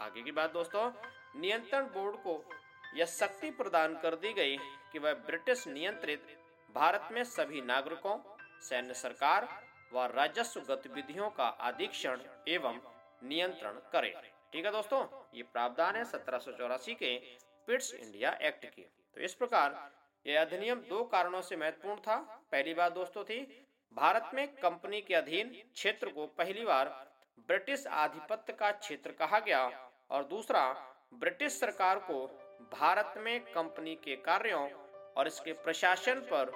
आगे 0.00 0.22
की 0.22 0.32
बात, 0.32 0.52
दोस्तों, 0.52 0.90
नियंत्रण 1.36 1.86
बोर्ड 1.88 2.16
को 2.16 2.42
यह 2.94 3.04
शक्ति 3.06 3.50
प्रदान 3.52 3.94
कर 3.94 4.14
दी 4.16 4.32
गई 4.32 4.56
कि 4.92 4.98
वह 4.98 5.14
ब्रिटिश 5.26 5.66
नियंत्रित, 5.68 6.26
भारत 6.74 7.08
में 7.12 7.22
सभी 7.26 7.60
नागरिकों, 7.62 8.16
सैन्य 8.60 8.94
सरकार 8.94 9.48
व 9.92 10.06
राजस्व 10.14 10.60
गतिविधियों 10.60 11.28
का 11.30 11.48
अधीक्षण 11.68 12.20
एवं 12.48 12.80
नियंत्रण 13.22 13.78
करे। 13.92 14.14
ठीक 14.52 14.64
है 14.64 14.72
दोस्तों, 14.72 15.04
ये 15.34 15.42
प्रावधान 15.42 15.96
है 15.96 16.04
सत्रह 16.04 16.76
के 16.94 17.16
पिट्स 17.68 17.92
इंडिया 17.94 18.30
एक्ट 18.42 18.64
की। 18.66 18.82
तो 19.16 19.20
इस 19.20 19.34
प्रकार 19.34 19.78
यह 20.26 20.40
अधिनियम 20.40 20.80
दो 20.88 21.02
कारणों 21.04 21.40
से 21.42 21.56
महत्वपूर्ण 21.56 22.00
था। 22.00 22.16
पहली 22.52 22.74
बात 22.74 22.92
दोस्तों 22.92 23.24
थी, 23.24 23.40
भारत 23.96 24.30
में 24.34 24.46
कंपनी 24.54 25.00
के 25.00 25.14
अधीन 25.14 25.48
क्षेत्र 25.74 26.08
को 26.08 26.26
पहली 26.38 26.64
बार 26.64 26.88
ब्रिटिश 27.48 27.86
आधिपत्य 27.86 28.52
का 28.52 28.70
क्षेत्र 28.72 29.12
कहा 29.12 29.38
गया 29.38 29.64
और 30.10 30.24
दूसरा, 30.24 30.62
ब्रिटिश 31.14 31.52
सरकार 31.52 31.98
को 32.00 32.26
भारत 32.60 33.14
में 33.16 33.40
कंपनी 33.40 33.94
के 33.94 34.16
कार्यों 34.16 34.70
और 35.16 35.26
इसके 35.26 35.52
प्रशासन 35.52 36.14
पर 36.14 36.50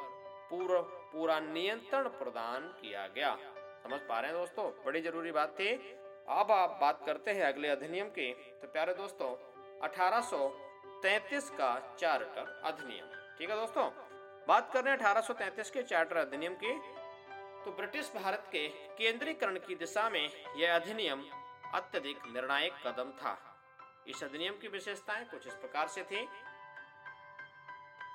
पूरा 0.50 0.80
पूरा 0.80 1.40
नियंत्रण 1.40 2.08
प्रदान 2.08 2.60
किया 2.60 3.06
गया। 3.06 3.36
समझ 3.82 4.00
पा 4.00 4.20
रहे 4.20 4.30
हैं 4.30 4.40
दोस्तों? 4.40 4.84
बड़ी 4.84 5.00
ज़रूरी 5.00 5.32
बात 5.32 5.48
थी। 5.60 5.74
अब 6.28 6.50
आप 6.50 6.78
बात 6.80 7.02
करते 7.06 7.30
हैं 7.30 7.42
अगले 7.42 7.68
अधिनियम 7.68 8.06
की। 8.06 8.34
तो 8.34 8.68
प्यारे 8.68 8.94
दोस्तों 8.94 9.30
1833 9.80 11.50
का 11.50 11.96
चार्टर 11.98 12.60
अधिनियम। 12.64 13.06
ठीक 13.38 13.50
है 13.50 13.56
दोस्तों? 13.56 13.90
बात 14.48 14.70
कर 14.72 14.84
रहे 14.84 14.94
हैं 14.94 15.00
1833 15.00 15.70
के 15.70 15.82
चार्टर 15.82 16.16
अधिनियम 16.16 16.54
की। 16.54 16.72
तो 17.64 17.70
ब्रिटिश 17.70 18.12
भारत 18.14 18.44
के 18.52 18.68
केंद्रीकरण 18.68 19.56
की 19.56 19.74
दिशा 19.74 20.10
में 20.10 20.30
यह 20.56 20.74
अधिनियम 20.74 21.24
अत्यधिक 21.74 22.18
निर्णायक 22.32 22.72
कदम 22.86 23.10
था। 23.10 23.51
इस 24.06 24.22
अधिनियम 24.24 24.54
की 24.54 24.68
विशेषताएँ 24.68 25.24
कुछ 25.24 25.46
इस 25.46 25.54
प्रकार 25.54 25.88
से 25.88 26.02
थी 26.02 26.28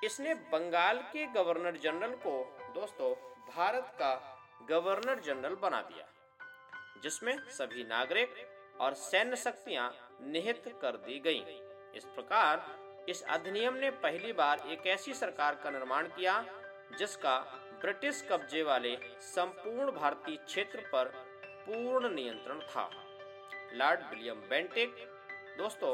इसने 0.04 0.34
बंगाल 0.34 0.98
के 1.12 1.26
गवर्नर 1.26 1.76
जनरल 1.76 2.12
को, 2.16 2.56
दोस्तों, 2.74 3.14
भारत 3.54 3.92
का 3.94 4.12
गवर्नर 4.68 5.18
जनरल 5.18 5.54
बना 5.54 5.80
दिया, 5.82 6.06
जिसमें 7.02 7.38
सभी 7.50 7.84
नागरिक 7.84 8.34
और 8.80 8.94
सैन्य 8.94 9.36
शक्तियाँ 9.36 9.90
निहित 10.22 10.62
कर 10.82 10.96
दी 10.96 11.18
गईं। 11.18 11.44
इस 11.94 12.04
प्रकार, 12.04 12.64
इस 13.08 13.22
अधिनियम 13.22 13.74
ने 13.74 13.90
पहली 13.90 14.32
बार 14.32 14.58
एक 14.68 14.86
ऐसी 14.86 15.14
सरकार 15.14 15.54
का 15.54 15.70
निर्माण 15.70 16.08
किया, 16.08 16.44
जिसका 16.98 17.38
ब्रिटिश 17.80 18.26
कब्जे 18.30 18.62
वाले 18.62 18.96
संपूर्ण 19.20 19.90
भारतीय 19.90 20.36
क्षेत्र 20.36 20.88
पर 20.92 21.12
पूर्ण 21.66 22.14
नियंत्रण 22.14 22.60
था 22.60 22.90
लॉर्ड 23.72 24.00
विलियम 24.00 24.40
बेंटिक 24.40 24.96
दोस्तों, 25.58 25.92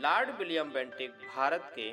लॉर्ड 0.00 0.30
विलियम 0.38 0.70
बेंटिक 0.72 1.10
भारत 1.34 1.62
के 1.74 1.88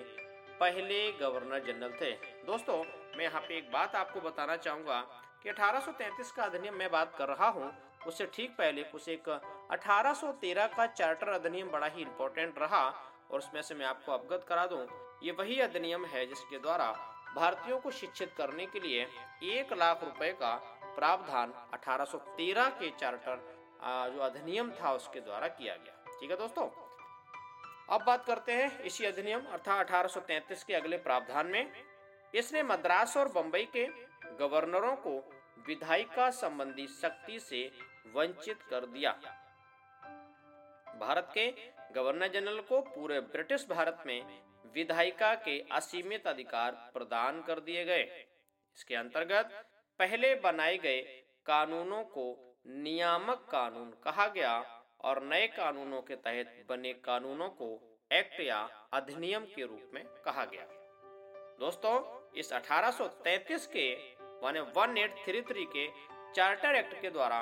पहले 0.59 0.99
गवर्नर 1.13 1.59
जनरल 1.65 1.91
थे। 2.01 2.11
दोस्तों, 2.45 2.77
मैं 3.17 3.23
यहाँ 3.23 3.41
पे 3.41 3.57
एक 3.57 3.71
बात 3.71 3.95
आपको 3.95 4.21
बताना 4.21 4.55
चाहूँगा 4.57 4.99
कि 5.43 5.49
1833 5.49 6.31
का 6.31 6.43
अधिनियम 6.43 6.75
मैं 6.75 6.89
बात 6.91 7.15
कर 7.17 7.27
रहा 7.27 7.47
हूँ, 7.49 7.71
उससे 8.07 8.25
ठीक 8.33 8.55
पहले 8.57 8.83
कुछ 8.85 9.09
एक 9.09 9.29
1813 9.29 10.67
का 10.77 10.85
चार्टर 10.87 11.27
अधिनियम 11.29 11.71
बड़ा 11.71 11.87
ही 11.87 12.01
इम्पोर्टेंट 12.01 12.59
रहा 12.59 12.83
और 13.31 13.37
उसमें 13.37 13.61
से 13.61 13.75
मैं 13.75 13.85
आपको 13.85 14.11
अवगत 14.11 14.45
करा 14.49 14.65
दूँ। 14.65 14.85
ये 15.23 15.31
वही 15.39 15.59
अधिनियम 15.61 16.05
है 16.05 16.25
जिसके 16.25 16.59
द्वारा 16.59 16.91
भारतीयों 17.35 17.79
को 17.79 17.91
शिक्षित 17.93 18.33
करने 18.37 18.65
के 18.65 18.79
लिए 18.79 19.07
एक 19.53 19.73
लाख 19.77 20.03
रुपए 20.03 20.31
का 20.41 20.55
प्रावधान 20.95 21.53
1813 21.75 22.69
के 22.79 22.97
चार्टर 22.99 23.47
जो 24.13 24.21
अधिनियम 24.23 24.71
था 24.81 24.93
उसके 24.93 25.19
द्वारा 25.21 25.47
किया 25.49 25.75
गया। 25.75 26.05
ठीक 26.19 26.31
है 26.31 26.37
दोस्तों? 26.37 26.69
अब 27.89 28.03
बात 28.03 28.25
करते 28.25 28.51
हैं 28.51 28.79
इसी 28.79 29.05
अधिनियम, 29.05 29.41
अर्थात 29.41 29.79
1833 29.79 30.63
के 30.63 30.73
अगले 30.73 30.97
प्रावधान 30.97 31.47
में। 31.47 31.71
इसने 32.33 32.63
मद्रास 32.63 33.17
और 33.17 33.27
बंबई 33.27 33.63
के 33.75 33.85
गवर्नरों 34.39 34.95
को 34.95 35.17
विधायिका 35.67 36.29
संबंधी 36.29 36.87
शक्ति 36.87 37.39
से 37.39 37.71
वंचित 38.15 38.61
कर 38.61 38.85
दिया। 38.85 39.11
भारत 40.99 41.31
के 41.33 41.47
गवर्नर 41.93 42.27
जनरल 42.27 42.59
को 42.59 42.81
पूरे 42.81 43.19
ब्रिटिश 43.19 43.65
भारत 43.69 44.03
में 44.05 44.41
विधायिका 44.75 45.33
के 45.35 45.59
असीमित 45.71 46.27
अधिकार 46.27 46.71
प्रदान 46.93 47.41
कर 47.41 47.59
दिए 47.59 47.85
गए। 47.85 48.03
इसके 48.03 48.95
अंतर्गत 48.95 49.65
पहले 49.99 50.35
बनाए 50.35 50.77
गए 50.77 51.01
कानूनों 51.45 52.03
को 52.03 52.55
नियामक 52.67 53.47
कानून 53.51 53.93
कहा 54.03 54.27
गया 54.27 54.59
और 55.01 55.23
नए 55.23 55.47
कानूनों 55.47 56.01
के 56.01 56.15
तहत 56.15 56.65
बने 56.69 56.93
कानूनों 56.93 57.49
को 57.49 57.97
एक्ट 58.11 58.39
या 58.39 58.87
अधिनियम 58.93 59.45
के 59.45 59.61
रूप 59.61 59.91
में 59.93 60.03
कहा 60.25 60.45
गया। 60.45 60.65
दोस्तों, 61.59 61.95
इस 62.35 62.53
1833 62.53 63.65
के 63.67 63.95
माने 64.43 64.59
1833 64.59 65.65
के 65.65 65.87
चार्टर 66.35 66.75
एक्ट 66.75 67.01
के 67.01 67.09
द्वारा 67.09 67.39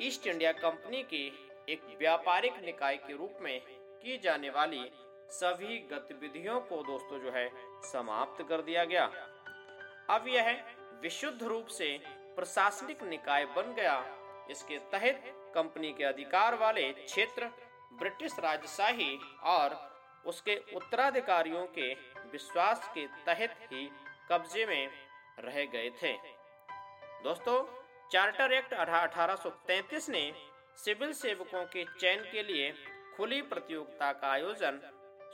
ईस्ट 0.00 0.26
इंडिया 0.26 0.52
कंपनी 0.52 1.02
की 1.02 1.26
एक 1.68 1.96
व्यापारिक 1.98 2.52
निकाय 2.64 2.96
के 2.96 3.16
रूप 3.16 3.38
में 3.40 3.60
की 4.02 4.18
जाने 4.18 4.50
वाली 4.50 4.90
सभी 5.30 5.78
गतिविधियों 5.78 6.60
को 6.60 6.82
दोस्तों 6.82 7.18
जो 7.18 7.30
है 7.30 7.50
समाप्त 7.82 8.46
कर 8.48 8.62
दिया 8.62 8.84
गया। 8.84 9.04
अब 10.10 10.24
यह 10.28 10.52
विशुद्ध 11.02 11.42
रूप 11.42 11.66
से 11.66 12.00
प्रशासनिक 12.36 13.02
निकाय 13.02 13.44
बन 13.44 13.74
गया। 13.74 13.98
इसके 14.50 14.78
तहत 14.78 15.39
कंपनी 15.54 15.92
के 15.92 16.04
अधिकार 16.04 16.54
वाले 16.54 16.92
क्षेत्र, 16.92 17.50
ब्रिटिश 17.92 18.32
राजशाही 18.38 19.18
और 19.42 19.78
उसके 20.26 20.56
उत्तराधिकारियों 20.74 21.66
के 21.66 21.92
विश्वास 22.32 22.90
के 22.94 23.06
तहत 23.26 23.56
ही 23.72 23.90
कब्जे 24.32 24.66
में 24.66 24.90
रह 25.38 25.64
गए 25.64 25.90
थे। 26.02 26.12
दोस्तों, 27.24 27.62
चार्टर 28.12 28.52
एक्ट 28.52 28.74
अठारह 28.74 29.36
ने 30.08 30.32
सिविल 30.76 31.12
सेवकों 31.12 31.64
के 31.64 31.84
चयन 32.00 32.22
के 32.32 32.42
लिए 32.42 32.72
खुली 33.16 33.42
प्रतियोगिता 33.42 34.12
का 34.12 34.30
आयोजन 34.32 34.80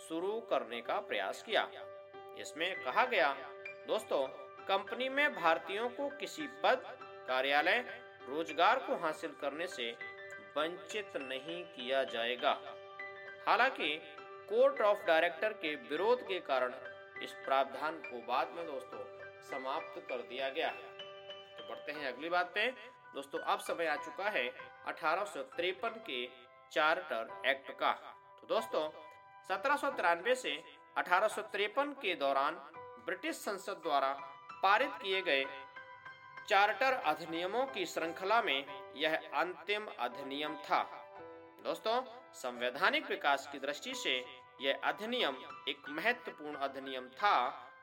शुरू 0.09 0.41
करने 0.41 0.81
का 0.81 0.99
प्रयास 1.01 1.43
किया। 1.43 1.69
इसमें 2.39 2.83
कहा 2.85 3.05
गया, 3.05 3.33
दोस्तों, 3.87 4.27
कंपनी 4.67 5.09
में 5.09 5.35
भारतीयों 5.35 5.89
को 5.89 6.09
किसी 6.09 6.47
पद, 6.63 6.83
कार्यालय 7.29 7.85
रोज़गार 8.29 8.79
को 8.79 8.97
हासिल 8.97 9.31
करने 9.41 9.67
से 9.67 9.91
वंचित 10.57 11.17
नहीं 11.17 11.63
किया 11.67 12.03
जाएगा। 12.05 12.53
हालाँकि, 13.47 13.97
कोर्ट 14.49 14.81
ऑफ़ 14.81 15.05
डायरेक्टर 15.05 15.53
के 15.53 15.75
विरोध 15.89 16.23
के 16.23 16.39
कारण 16.41 16.75
इस 17.23 17.33
प्रावधान 17.45 17.97
को 18.01 18.21
बाद 18.27 18.53
में 18.57 18.67
दोस्तों 18.67 19.05
समाप्त 19.43 19.99
कर 20.09 20.23
दिया 20.23 20.49
गया 20.49 20.71
तो 20.71 21.69
बढ़ते 21.69 21.93
हैं 21.93 22.13
अगली 22.13 22.29
बात 22.29 22.51
पे। 22.55 22.71
दोस्तों, 23.15 23.41
अब 23.41 23.59
समय 23.59 23.87
आ 23.87 23.97
चुका 23.97 24.29
है 24.31 24.49
अठारह 24.87 25.33
के 26.09 26.27
चार्टर 26.73 27.43
एक्ट 27.47 27.71
का। 27.71 27.93
तो 28.41 28.47
दोस्तों, 28.47 28.89
सत्रह 29.49 30.35
से 30.35 30.57
अठारह 30.97 31.37
के 31.95 32.15
दौरान 32.15 32.55
ब्रिटिश 33.07 33.37
संसद 33.37 33.81
द्वारा 33.83 34.13
पारित 34.63 34.91
किए 35.03 35.23
गए 35.23 35.45
चार्टर 36.49 36.93
अधिनियमों 36.93 37.65
की 37.67 37.87
श्रृंखला 37.87 38.43
में 38.43 38.65
यह 38.97 39.15
अंतिम 39.35 39.87
अधिनियम 39.99 40.55
था। 40.57 40.83
दोस्तों, 41.65 42.01
संवैधानिक 42.33 43.09
विकास 43.11 43.49
की 43.53 43.59
दृष्टि 43.59 43.95
से 43.95 44.15
यह 44.61 44.81
अधिनियम 44.85 45.37
एक 45.69 45.89
महत्वपूर्ण 45.89 46.55
अधिनियम 46.57 47.09
था 47.09 47.35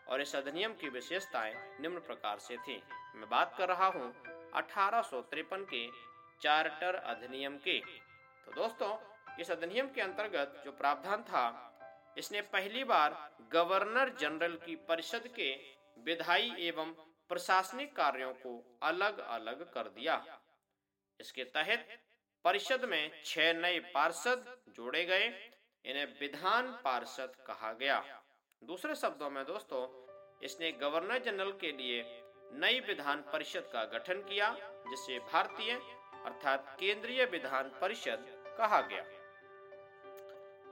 और 0.07 0.21
इस 0.21 0.35
अधिनियम 0.35 0.73
की 0.73 0.89
विशेषताएँ 0.89 1.53
निम्न 1.81 1.99
प्रकार 1.99 2.39
से 2.39 2.57
थी। 2.57 2.81
मैं 3.15 3.29
बात 3.29 3.55
कर 3.57 3.67
रहा 3.67 3.87
हूँ 3.87 4.13
अठारह 4.53 5.01
सौ 5.01 5.21
तिरपन 5.21 5.65
के 5.73 5.87
चार्टर 6.41 6.95
अधिनियम 6.95 7.57
की। 7.57 7.79
तो 8.45 8.51
दोस्तों, 8.51 8.97
इस 9.39 9.51
अधिनियम 9.51 9.87
के 9.87 10.01
अंतर्गत 10.01 10.61
जो 10.65 10.71
प्रावधान 10.71 11.23
था, 11.23 11.45
इसने 12.17 12.41
पहली 12.41 12.83
बार 12.83 13.31
गवर्नर 13.53 14.15
जनरल 14.19 14.55
की 14.65 14.75
परिषद 14.75 15.27
के 15.27 15.53
विधायी 16.03 16.67
एवं 16.67 16.93
प्रशासनिक 17.29 17.95
कार्यों 17.95 18.33
को 18.33 18.79
अलग 18.83 19.19
अलग 19.19 19.73
कर 19.73 19.87
दिया। 19.89 20.41
इसके 21.19 21.43
तहत 21.43 21.87
परिषद 22.45 22.85
में 22.85 23.21
छह 23.25 23.53
नए 23.53 23.79
पार्षद 23.79 24.57
जोड़े 24.69 25.03
गए। 25.05 25.27
इन्हें 25.85 26.05
विधान 26.19 26.71
पार्षद 26.83 27.35
कहा 27.47 27.73
गया। 27.73 28.23
दूसरे 28.61 28.95
शब्दों 28.95 29.29
में 29.29 29.43
दोस्तों, 29.45 29.81
इसने 30.43 30.71
गवर्नर 30.71 31.17
जनरल 31.17 31.51
के 31.51 31.71
लिए 31.71 32.03
नई 32.53 32.79
विधान 32.79 33.21
परिषद 33.21 33.69
का 33.73 33.83
गठन 33.85 34.21
किया, 34.21 34.49
जिसे 34.89 35.19
भारतीय 35.19 35.71
अर्थात 36.25 36.75
केंद्रीय 36.79 37.25
विधान 37.25 37.71
परिषद 37.81 38.25
कहा 38.57 38.81
गया। 38.81 39.03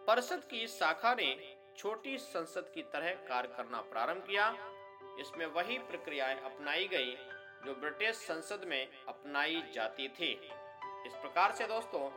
परिषद 0.07 0.43
की 0.43 0.67
शाखा 0.67 1.13
ने 1.13 1.57
छोटी 1.77 2.17
संसद 2.17 2.71
की 2.75 2.83
तरह 2.83 3.13
कार्य 3.27 3.53
करना 3.57 3.81
प्रारंभ 3.81 4.23
किया। 4.23 4.49
इसमें 5.19 5.45
वही 5.45 5.77
प्रक्रियाएँ 5.77 6.39
अपनाई 6.39 6.87
गई 6.87 7.15
जो 7.65 7.73
ब्रिटिश 7.73 8.15
संसद 8.15 8.65
में 8.67 9.05
अपनाई 9.07 9.63
जाती 9.73 10.07
थी। 10.09 10.31
इस 11.07 11.13
प्रकार 11.13 11.51
से 11.51 11.67
दोस्तों, 11.67 12.09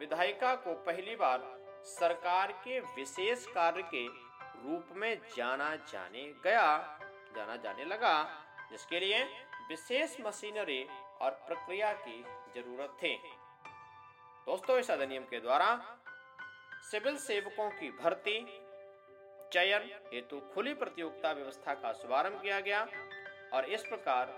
विधायिका 0.00 0.54
को 0.54 0.74
पहली 0.74 1.16
बार 1.16 1.42
सरकार 1.84 2.52
के 2.52 2.80
विशेष 2.80 3.46
कार्य 3.46 3.82
के 3.82 4.06
रूप 4.62 4.88
में 4.92 5.20
जाना 5.36 5.74
जाने 5.76 6.22
गया, 6.44 6.98
जाना 7.36 7.56
जाने 7.56 7.84
लगा, 7.84 8.22
जिसके 8.70 9.00
लिए 9.00 9.22
विशेष 9.68 10.16
मशीनरी 10.20 10.82
और 11.20 11.30
प्रक्रिया 11.30 11.92
की 11.92 12.22
ज़रूरत 12.54 12.96
थी। 13.02 13.16
दोस्तों, 14.46 14.78
इस 14.78 14.90
अधिनियम 14.90 15.22
के 15.22 15.40
द्वारा 15.40 15.98
सिविल 16.90 17.16
सेवकों 17.16 17.70
की 17.70 17.90
भर्ती 17.90 18.38
चयन 19.52 19.90
हेतु 20.14 20.40
खुली 20.54 20.74
प्रतियोगिता 20.74 21.32
व्यवस्था 21.32 21.74
का 21.74 21.92
शुभारंभ 21.92 22.40
किया 22.42 22.60
गया 22.60 22.86
और 23.52 23.64
इस 23.64 23.82
प्रकार 23.86 24.32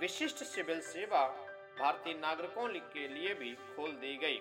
विशिष्ट 0.00 0.36
सिविल 0.36 0.80
सेवा 0.80 1.26
भारतीय 1.78 2.14
नागरिकों 2.14 2.68
के 2.68 3.08
लिए 3.08 3.34
भी 3.34 3.54
खोल 3.54 3.90
दी 3.90 4.16
गई। 4.16 4.40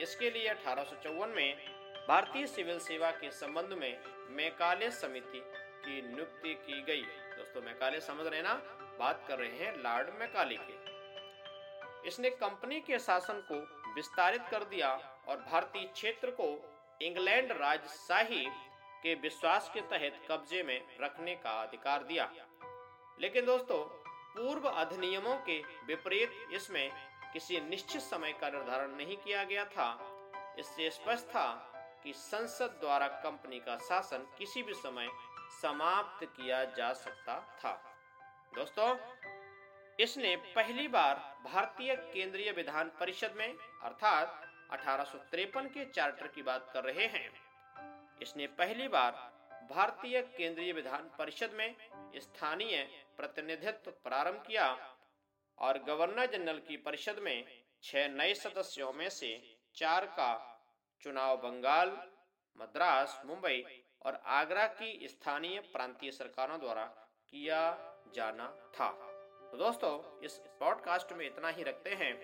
इसके 0.00 0.30
लिए 0.30 0.48
अठारह 0.48 1.26
में 1.26 1.56
भारतीय 2.08 2.46
सिविल 2.46 2.78
सेवा 2.78 3.10
के 3.10 3.30
संबंध 3.30 3.72
में 3.72 3.98
मैकाले 4.30 4.90
समिति 4.90 5.42
की 5.84 6.02
नियुक्ति 6.02 6.54
की 6.54 6.82
गई। 6.82 7.02
दोस्तों, 7.36 7.62
मैकाले 7.62 8.00
समझ 8.00 8.26
रहे 8.26 8.42
ना? 8.42 8.54
बात 8.98 9.24
कर 9.28 9.38
रहे 9.38 9.50
हैं 9.50 9.76
लॉर्ड 9.76 10.10
मैकाले 10.18 10.56
के। 10.60 12.08
इसने 12.08 12.30
कंपनी 12.30 12.80
के 12.80 12.98
शासन 12.98 13.40
को 13.52 13.56
विस्तारित 13.94 14.42
कर 14.50 14.64
दिया 14.64 14.94
और 15.28 15.36
भारतीय 15.36 15.84
क्षेत्र 15.84 16.30
को 16.30 16.46
इंग्लैंड 17.02 17.52
राजशाही 17.52 18.46
के 19.04 19.14
विश्वास 19.14 19.70
के 19.74 19.80
तहत 19.80 20.26
कब्जे 20.30 20.62
में 20.62 20.98
रखने 21.00 21.34
का 21.34 21.50
अधिकार 21.50 22.04
दिया। 22.04 22.32
लेकिन 23.20 23.46
दोस्तों, 23.46 23.84
पूर्व 24.34 24.68
अधिनियमों 24.68 25.36
के 25.36 25.62
विपरीत 25.86 26.48
इसमें 26.52 26.90
किसी 27.32 27.60
निश्चित 27.60 28.00
समय 28.00 28.32
का 28.32 28.50
निर्धारण 28.50 28.96
नहीं 28.96 29.16
किया 29.16 29.44
गया 29.44 29.64
था। 29.64 29.88
इससे 30.58 30.90
स्पष्ट 30.90 31.24
था 31.24 31.70
कि 32.04 32.12
संसद 32.12 32.70
द्वारा 32.80 33.08
कंपनी 33.08 33.60
का 33.60 33.76
शासन 33.76 34.26
किसी 34.38 34.62
भी 34.62 34.74
समय 34.74 35.08
समाप्त 35.62 36.24
किया 36.24 36.64
जा 36.64 36.92
सकता 36.92 37.40
था। 37.64 37.72
दोस्तों, 38.54 38.96
इसने 40.00 40.36
पहली 40.36 40.88
बार 40.88 41.14
भारतीय 41.44 41.94
केंद्रीय 41.94 42.52
विधान 42.52 42.92
परिषद 43.00 43.34
में, 43.36 43.56
अर्थात 43.82 44.40
अठारह 44.70 45.04
सौ 45.04 45.18
तिरपन 45.18 45.66
के 45.66 45.84
चार्टर 45.84 46.26
की 46.26 46.42
बात 46.42 46.70
कर 46.74 46.84
रहे 46.84 47.06
हैं। 47.06 47.53
इसने 48.22 48.46
पहली 48.46 48.88
बार 48.88 49.12
भारतीय 49.70 50.20
केंद्रीय 50.36 50.72
विधान 50.72 51.10
परिषद 51.18 51.50
में 51.54 51.74
स्थानीय 52.16 52.82
प्रतिनिधित्व 53.16 53.90
प्रारंभ 53.90 54.42
किया 54.46 54.66
और 55.58 55.78
गवर्नर 55.78 56.26
जनरल 56.26 56.58
की 56.58 56.76
परिषद 56.76 57.18
में 57.22 57.44
छह 57.82 58.08
नए 58.08 58.34
सदस्यों 58.34 58.92
में 58.92 59.08
से 59.08 59.30
चार 59.74 60.06
का 60.06 60.32
चुनाव 61.02 61.36
बंगाल, 61.36 61.88
मद्रास, 62.56 63.22
मुंबई 63.26 63.64
और 64.02 64.20
आगरा 64.26 64.66
की 64.66 65.08
स्थानीय 65.08 65.60
प्रांतीय 65.72 66.10
सरकारों 66.10 66.60
द्वारा 66.60 66.84
किया 67.30 67.60
जाना 68.14 68.46
था। 68.46 68.90
तो 69.50 69.56
दोस्तों, 69.56 70.20
इस 70.24 70.38
पॉडकास्ट 70.60 71.12
में 71.12 71.26
इतना 71.26 71.48
ही 71.48 71.62
रखते 71.62 71.90
हैं 71.90 72.14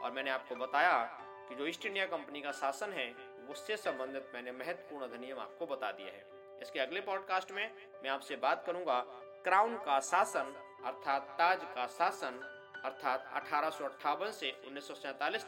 और 0.00 0.10
मैंने 0.10 0.30
आपको 0.30 0.54
बताया 0.54 1.02
कि 1.48 1.54
जो 1.54 1.66
ईस्ट 1.66 1.86
इंडिया 1.86 2.06
कंपनी 2.06 2.40
का 2.40 2.52
शासन 2.52 2.92
है 2.92 3.08
उससे 3.50 3.76
संबंधित 3.78 4.30
मैंने 4.34 4.52
महत्वपूर्ण 4.54 5.04
अधिनियम 5.04 5.38
आपको 5.38 5.66
बता 5.66 5.90
दिया 5.92 6.08
है। 6.08 6.24
इसके 6.62 6.80
अगले 6.80 7.00
पॉडकास्ट 7.00 7.52
में 7.52 7.70
मैं 8.02 8.10
आपसे 8.10 8.36
बात 8.38 8.64
करूँगा 8.66 9.00
क्राउन 9.44 9.76
का 9.76 9.98
शासन, 10.02 10.54
अर्थात 10.86 11.34
ताज 11.38 11.64
का 11.74 11.86
शासन, 11.88 12.40
अर्थात 12.84 13.30
अठारह 13.34 14.30
से 14.30 14.50
उन्नीस 14.66 14.90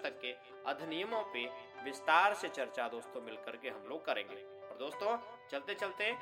तक 0.02 0.18
के 0.22 0.32
अधिनियमों 0.70 1.22
पे 1.32 1.44
विस्तार 1.84 2.34
से 2.34 2.48
चर्चा 2.50 2.88
दोस्तों 2.88 3.20
मिलकर 3.22 3.56
के 3.56 3.68
हम 3.68 3.86
लोग 3.88 4.04
करेंगे। 4.06 4.42
और 4.62 4.76
दोस्तों 4.78 5.16
चलते 5.50 5.74
चलते 5.74 6.12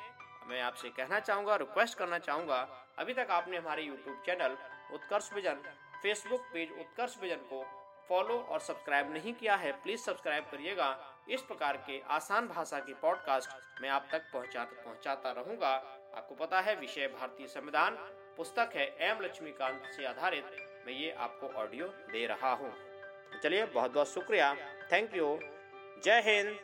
मैं 0.49 0.61
आपसे 0.63 0.89
कहना 0.91 1.19
चाहूँगा 1.21 1.57
रिक्वेस्ट 1.57 1.99
करना 1.99 2.19
चाहूँगा, 2.21 2.61
अभी 2.99 3.15
तक 3.15 3.31
आपने 3.31 3.57
हमारे 3.57 3.83
YouTube 3.83 4.23
channel 4.27 4.57
Utkarsh 4.95 5.33
Vision 5.33 5.63
Facebook 6.03 6.41
page 6.53 6.71
Utkarsh 6.81 7.17
Vision 7.23 7.47
को 7.51 7.65
फॉलो 8.09 8.39
और 8.43 8.61
सब्सक्राइब 8.61 9.13
नहीं 9.13 9.33
किया 9.35 9.57
है 9.57 9.73
प्लीज़ 9.83 10.01
सब्सक्राइब 10.01 10.45
करिएगा। 10.51 10.89
इस 11.29 11.43
प्रकार 11.43 11.77
के 11.77 12.00
आसान 12.09 12.49
भाषा 12.49 12.79
के 12.79 12.95
पॉडकास्ट 12.95 13.83
मैं 13.83 13.89
आप 13.89 14.09
तक 14.12 14.23
पहुँचा 14.33 14.64
पहुंचाता 14.64 15.31
रहूँगा। 15.33 15.73
आपको 16.16 16.35
पता 16.35 16.61
है, 16.61 16.75
विषय 16.77 17.07
भारतीय 17.09 17.47
संविधान 17.47 17.97
पुस्तक 18.37 18.71
है 18.75 18.87
एम 19.01 19.21
लक्ष्मीकांत 19.21 19.90
से 19.97 20.07
आधारित। 20.07 20.44
मैं 20.87 20.92
ये 20.92 21.11
आपको 21.11 21.49
ऑडियो 21.49 21.87
दे 21.87 22.27
रहा 22.27 22.53
हूँ। 22.53 22.73
चलिए 23.42 23.64
बहुत 23.66 23.90
बहुत 23.90 24.09
शुक्रिया। 24.09 24.55
थैंक 24.92 25.16
यू 25.16 25.38
जय 26.05 26.23
हिंद। 26.27 26.59